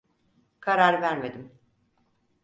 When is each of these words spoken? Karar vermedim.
Karar 0.59 1.01
vermedim. 1.01 1.51